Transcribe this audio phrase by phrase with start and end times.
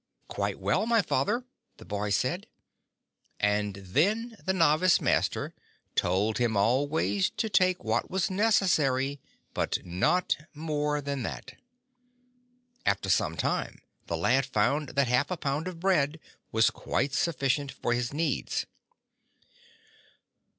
[0.31, 1.45] 86 "Quite well, my Father,''
[1.77, 2.47] the boy said;
[3.39, 5.53] and then the Novice Master
[5.93, 9.19] told him always to take what was necessary,
[9.53, 11.53] but not more than that.
[12.83, 16.19] After some time the lad found that half a pound of bread
[16.51, 18.65] was quite sufficient for his needs.